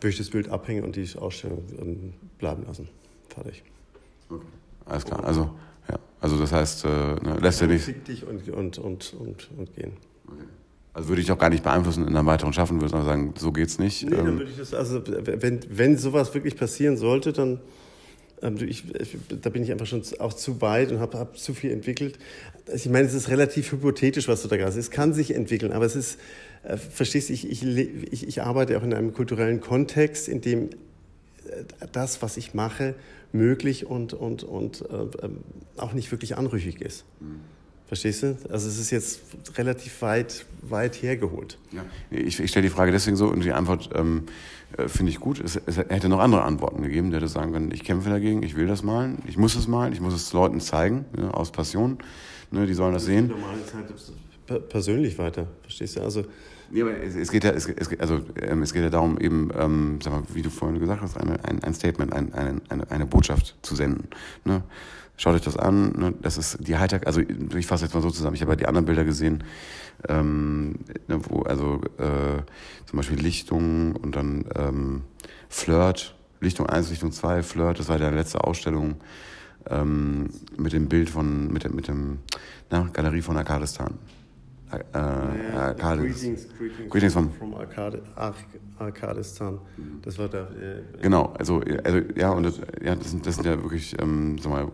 [0.00, 2.88] Würde ich das Bild abhängen und die Ausstellung ähm, bleiben lassen.
[3.28, 3.64] Fertig.
[4.30, 4.44] Okay.
[4.86, 5.24] Alles klar.
[5.24, 5.50] Also,
[5.90, 5.98] ja.
[6.20, 7.84] also das heißt, äh, ne, lässt ja, er nicht.
[7.84, 9.92] Fick dich und, und, und, und, und gehen.
[10.26, 10.44] Okay.
[10.94, 13.52] Also würde ich auch gar nicht beeinflussen in einem weiteren Schaffen, würde ich sagen, so
[13.52, 14.04] geht's nicht.
[14.04, 17.60] Nee, dann ähm, würde ich das, also wenn, wenn sowas wirklich passieren sollte, dann
[18.42, 18.84] ähm, ich,
[19.28, 22.18] da bin ich einfach schon auch zu weit und habe hab zu viel entwickelt.
[22.66, 24.88] Also ich meine, es ist relativ hypothetisch, was du da gerade sagst.
[24.88, 26.18] Es kann sich entwickeln, aber es ist,
[26.64, 30.70] äh, verstehst du, ich, ich, ich, ich arbeite auch in einem kulturellen Kontext, in dem
[30.70, 32.94] äh, das, was ich mache,
[33.32, 35.38] möglich und, und, und äh, ähm,
[35.76, 37.04] auch nicht wirklich anrüchig ist.
[37.20, 37.40] Mhm.
[37.88, 38.38] Verstehst du?
[38.50, 39.20] Also es ist jetzt
[39.56, 41.58] relativ weit, weit hergeholt.
[41.72, 41.84] Ja.
[42.10, 44.24] Ich, ich stelle die Frage deswegen so und die Antwort ähm,
[44.76, 45.40] äh, finde ich gut.
[45.40, 47.10] Es, es, hätte noch andere Antworten gegeben.
[47.10, 49.94] Der hätte sagen können, ich kämpfe dagegen, ich will das malen, ich muss es malen,
[49.94, 51.96] ich muss es Leuten zeigen, ne, aus Passion.
[52.50, 53.28] Ne, die sollen das sehen.
[53.28, 56.02] Normale Zeit persönlich weiter, verstehst du?
[56.02, 56.24] Also
[56.70, 59.50] ja, aber es, es, geht ja, es, es, also, ähm, es geht ja darum, eben,
[59.58, 62.90] ähm, sag mal, wie du vorhin gesagt hast, eine, ein, ein Statement, ein, eine, eine,
[62.90, 64.08] eine Botschaft zu senden.
[64.44, 64.62] Ne?
[65.18, 65.92] Schaut euch das an.
[65.98, 66.14] Ne?
[66.22, 68.36] Das ist die Heiter, also ich fasse jetzt mal so zusammen.
[68.36, 69.42] Ich habe ja die anderen Bilder gesehen,
[70.08, 70.76] ähm,
[71.08, 72.40] ne, wo also äh,
[72.86, 75.02] zum Beispiel Lichtung und dann ähm,
[75.48, 79.00] Flirt, Lichtung 1, Lichtung 2, Flirt, das war die letzte Ausstellung
[79.68, 82.18] ähm, mit dem Bild von, mit dem, mit dem
[82.70, 83.94] na, Galerie von Arkadistan.
[84.70, 88.02] Äh, ja, Arkade, greetings, greetings, greetings from, from Arkade,
[88.78, 89.58] Arkadistan.
[90.02, 90.42] Das war da.
[90.42, 94.36] Äh, genau, also, also ja, und das, ja, das, sind, das sind ja wirklich, ähm,
[94.38, 94.70] sag mal,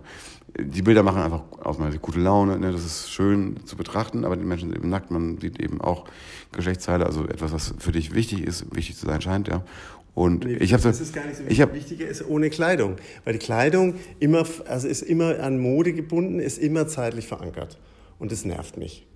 [0.58, 2.72] die Bilder machen einfach aus meiner Sicht gute Laune, ne?
[2.72, 6.06] das ist schön zu betrachten, aber die Menschen sind eben nackt, man sieht eben auch
[6.52, 9.64] Geschlechtsteile, also etwas, was für dich wichtig ist, wichtig zu sein scheint, ja.
[10.14, 11.60] Und nee, ich habe das ist gar nicht so wichtig.
[11.60, 16.38] Hab, Wichtiger ist ohne Kleidung, weil die Kleidung immer, also ist immer an Mode gebunden,
[16.38, 17.78] ist immer zeitlich verankert
[18.20, 19.06] und das nervt mich.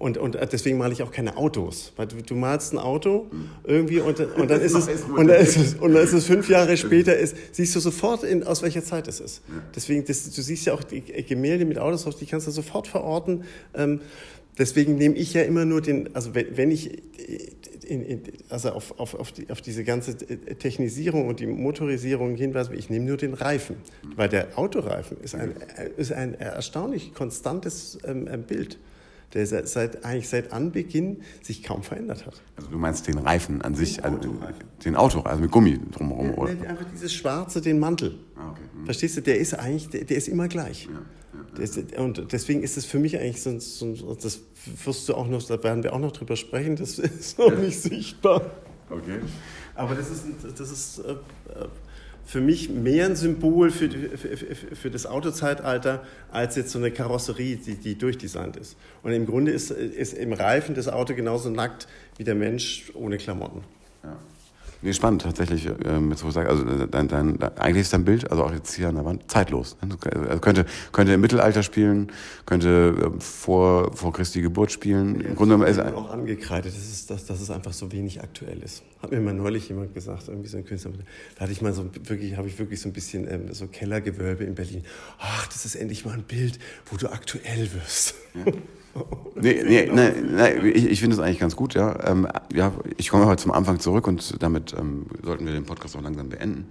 [0.00, 1.92] Und, und deswegen male ich auch keine Autos.
[1.96, 3.26] Weil du, du malst ein Auto
[3.64, 6.48] irgendwie und, und, dann ist es, und, dann ist es, und dann ist es fünf
[6.48, 9.42] Jahre später, ist, siehst du sofort, in, aus welcher Zeit es ist.
[9.76, 13.44] Deswegen, das, du siehst ja auch die Gemälde mit Autos, die kannst du sofort verorten.
[13.74, 14.00] Ähm,
[14.56, 17.02] deswegen nehme ich ja immer nur den, also wenn, wenn ich
[17.86, 22.74] in, in, also auf, auf, auf, die, auf diese ganze Technisierung und die Motorisierung hinweise,
[22.74, 23.76] ich nehme nur den Reifen.
[24.16, 25.52] Weil der Autoreifen ist ein,
[25.98, 28.78] ist ein erstaunlich konstantes ähm, Bild
[29.34, 32.42] der seit, eigentlich seit Anbeginn sich kaum verändert hat.
[32.56, 35.78] Also du meinst den Reifen an sich, den also Autoreifen, den Auto, also mit Gummi
[35.92, 36.50] drumherum, ja, oder?
[36.50, 38.18] Einfach dieses Schwarze, den Mantel.
[38.36, 38.60] Ah, okay.
[38.74, 38.84] mhm.
[38.84, 40.88] Verstehst du, der ist eigentlich, der, der ist immer gleich.
[40.92, 41.00] Ja.
[41.58, 44.40] Ja, und deswegen ist es für mich eigentlich so, so, das
[44.84, 47.80] wirst du auch noch, da werden wir auch noch drüber sprechen, das ist noch nicht
[47.80, 48.50] sichtbar.
[48.88, 49.20] Okay.
[49.74, 50.24] Aber das ist,
[50.58, 51.68] das ist äh, äh
[52.30, 54.36] für mich mehr ein Symbol für, für,
[54.76, 58.76] für, das Autozeitalter als jetzt so eine Karosserie, die, die durchdesignt ist.
[59.02, 61.88] Und im Grunde ist, ist im Reifen das Auto genauso nackt
[62.18, 63.64] wie der Mensch ohne Klamotten.
[64.04, 64.16] Ja.
[64.82, 66.48] Nee, spannend tatsächlich, äh, mit so sagen.
[66.48, 69.30] Also äh, dein, dein, eigentlich ist dein Bild, also auch jetzt hier an der Wand,
[69.30, 69.76] zeitlos.
[69.80, 69.98] Also
[70.38, 72.10] könnte, könnte im Mittelalter spielen,
[72.46, 75.20] könnte äh, vor, vor Christi Geburt spielen.
[75.20, 78.62] Ja, Im Grunde ist auch angekreidet, das ist, dass, dass es einfach so wenig aktuell
[78.62, 78.82] ist.
[79.02, 80.92] Hat mir mal neulich jemand gesagt, irgendwie so ein Künstler.
[81.34, 84.44] Da hatte ich mal so wirklich, habe ich wirklich so ein bisschen ähm, so Kellergewölbe
[84.44, 84.84] in Berlin.
[85.18, 88.14] Ach, das ist endlich mal ein Bild, wo du aktuell wirst.
[88.34, 88.52] Ja.
[89.36, 91.96] Nee, nee, nee, nee, ich, ich finde es eigentlich ganz gut, ja.
[92.06, 92.72] Ähm, ja.
[92.96, 96.28] Ich komme heute zum Anfang zurück und damit ähm, sollten wir den Podcast auch langsam
[96.28, 96.66] beenden.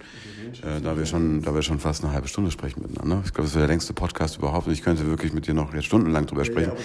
[0.62, 3.22] Äh, da, wir schon, da wir schon fast eine halbe Stunde sprechen miteinander.
[3.26, 5.74] Ich glaube, das wäre der längste Podcast überhaupt und ich könnte wirklich mit dir noch
[5.74, 6.72] jetzt stundenlang drüber sprechen.
[6.72, 6.78] Ja,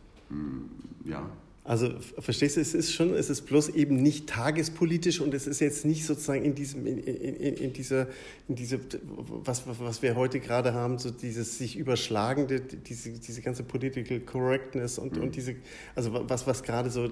[1.04, 1.28] Ja.
[1.66, 5.58] Also verstehst du, es ist schon, es ist bloß eben nicht tagespolitisch und es ist
[5.58, 8.06] jetzt nicht sozusagen in diesem, in, in, in dieser,
[8.46, 13.64] in diese, was, was wir heute gerade haben, so dieses sich überschlagende, diese, diese ganze
[13.64, 15.22] Political Correctness und, mhm.
[15.24, 15.56] und diese,
[15.96, 17.10] also was, was gerade so,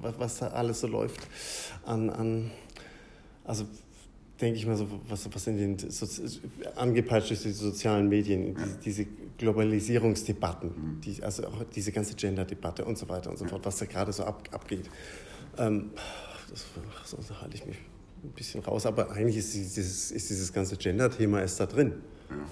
[0.00, 1.26] was, was da alles so läuft
[1.84, 2.50] an, an
[3.42, 3.66] also
[4.40, 6.06] denke ich mal so, was, was in den so,
[6.76, 11.00] angepeitscht ist, die sozialen Medien, die, diese Globalisierungsdebatten, mhm.
[11.00, 14.12] die, also auch diese ganze Gender-Debatte und so weiter und so fort, was da gerade
[14.12, 14.88] so ab, abgeht.
[15.56, 15.90] Ähm,
[16.50, 16.66] das,
[17.04, 17.76] sonst halte ich mich
[18.22, 21.94] ein bisschen raus, aber eigentlich ist dieses, ist dieses ganze Gender-Thema ist da drin.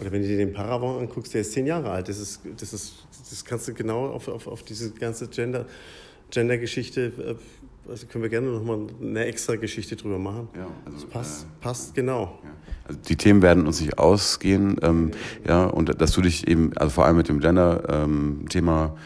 [0.01, 2.09] Oder wenn du dir den Paravon anguckst, der ist zehn Jahre alt.
[2.09, 5.67] Das, ist, das, ist, das kannst du genau auf, auf, auf diese ganze Gender,
[6.31, 7.35] Gender-Geschichte äh,
[7.89, 10.49] also können wir gerne nochmal eine extra Geschichte drüber machen.
[10.57, 12.39] Ja, also, das passt, äh, passt genau.
[12.43, 12.51] Ja.
[12.89, 15.11] Also die Themen werden uns nicht ausgehen, ähm,
[15.47, 18.99] ja, und dass du dich eben, also vor allem mit dem Gender-Thema, ähm,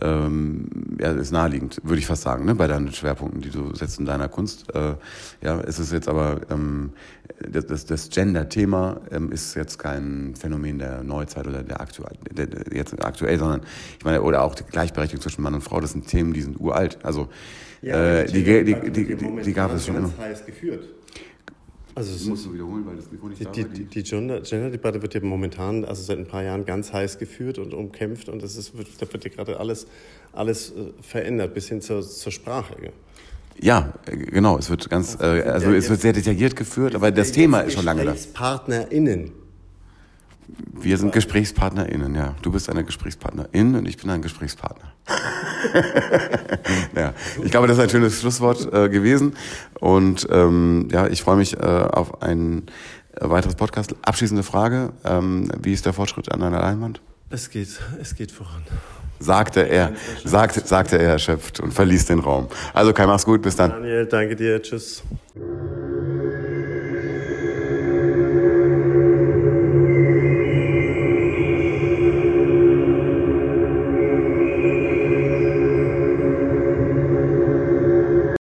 [0.00, 0.68] ähm,
[1.00, 4.06] ja, ist naheliegend, würde ich fast sagen, ne, bei deinen Schwerpunkten, die du setzt in
[4.06, 4.72] deiner Kunst.
[4.74, 4.94] Äh,
[5.42, 6.92] ja, es ist jetzt aber ähm,
[7.40, 12.76] das, das Gender-Thema ähm, ist jetzt kein Phänomen der Neuzeit oder der aktuell, der, der,
[12.76, 13.62] jetzt aktuell, sondern
[13.98, 16.60] ich meine, oder auch die Gleichberechtigung zwischen Mann und Frau, das sind Themen, die sind
[16.60, 16.98] uralt.
[17.04, 17.28] Also
[17.82, 20.12] ja, äh, die, die, die, die, die gab es schon immer.
[20.18, 20.88] heiß geführt.
[21.94, 25.14] Also das musst du wiederholen, weil das Mikro nicht die, da Die, die Gender-Debatte wird
[25.14, 28.72] ja momentan, also seit ein paar Jahren, ganz heiß geführt und umkämpft und das ist,
[29.00, 29.88] da wird ja gerade alles,
[30.32, 32.76] alles äh, verändert, bis hin zur, zur Sprache.
[33.60, 34.58] Ja, genau.
[34.58, 37.74] Es wird ganz, also, äh, also es wird sehr detailliert geführt, aber das Thema ist
[37.74, 38.14] schon lange da.
[38.32, 39.32] PartnerInnen
[40.80, 42.34] wir sind GesprächspartnerInnen, ja.
[42.42, 44.92] Du bist eine Gesprächspartnerin und ich bin ein Gesprächspartner.
[46.96, 49.34] ja, ich glaube, das ist ein schönes Schlusswort äh, gewesen.
[49.80, 52.66] Und ähm, ja, ich freue mich äh, auf ein
[53.14, 53.94] äh, weiteres Podcast.
[54.02, 54.92] Abschließende Frage.
[55.04, 57.00] Ähm, wie ist der Fortschritt an deiner Leinwand?
[57.30, 57.68] Es geht,
[58.00, 58.62] es geht voran.
[59.20, 59.92] Sagte er,
[60.24, 62.48] sagte, sagte er erschöpft und verließ den Raum.
[62.72, 63.70] Also Kai, mach's gut, bis dann.
[63.70, 65.02] Daniel, danke dir, tschüss.